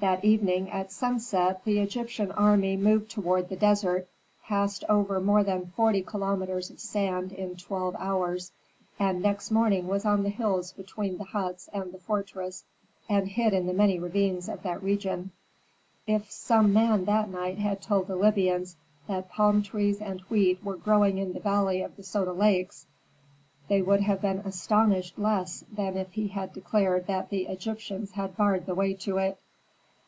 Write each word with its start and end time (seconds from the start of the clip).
That 0.00 0.24
evening 0.24 0.70
at 0.70 0.92
sunset 0.92 1.64
the 1.64 1.80
Egyptian 1.80 2.30
army 2.30 2.76
moved 2.76 3.10
toward 3.10 3.48
the 3.48 3.56
desert, 3.56 4.06
passed 4.44 4.84
over 4.88 5.18
more 5.20 5.42
than 5.42 5.72
forty 5.74 6.02
kilometres 6.02 6.70
of 6.70 6.78
sand 6.78 7.32
in 7.32 7.56
twelve 7.56 7.96
hours, 7.98 8.52
and 9.00 9.20
next 9.20 9.50
morning 9.50 9.88
was 9.88 10.04
on 10.04 10.22
the 10.22 10.28
hills 10.28 10.72
between 10.72 11.18
the 11.18 11.24
huts 11.24 11.68
and 11.72 11.90
the 11.90 11.98
fortress 11.98 12.64
and 13.08 13.26
hid 13.26 13.52
in 13.52 13.66
the 13.66 13.72
many 13.72 13.98
ravines 13.98 14.48
of 14.48 14.62
that 14.62 14.80
region. 14.84 15.32
If 16.06 16.30
some 16.30 16.72
man 16.72 17.04
that 17.06 17.28
night 17.28 17.58
had 17.58 17.82
told 17.82 18.06
the 18.06 18.14
Libyans 18.14 18.76
that 19.08 19.28
palm 19.28 19.64
trees 19.64 20.00
and 20.00 20.20
wheat 20.30 20.62
were 20.62 20.76
growing 20.76 21.18
in 21.18 21.32
the 21.32 21.40
valley 21.40 21.82
of 21.82 21.96
the 21.96 22.04
Soda 22.04 22.32
Lakes 22.32 22.86
they 23.66 23.82
would 23.82 24.02
have 24.02 24.22
been 24.22 24.42
astonished 24.44 25.18
less 25.18 25.64
than 25.72 25.96
if 25.96 26.12
he 26.12 26.28
had 26.28 26.52
declared 26.52 27.08
that 27.08 27.30
the 27.30 27.48
Egyptians 27.48 28.12
had 28.12 28.36
barred 28.36 28.64
the 28.66 28.76
way 28.76 28.94
to 28.94 29.16
it. 29.18 29.40